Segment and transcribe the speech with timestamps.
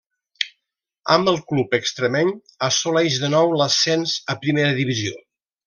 [1.15, 2.33] Amb el club extremeny
[2.69, 5.25] assoleix de nou l'ascens a primera divisió.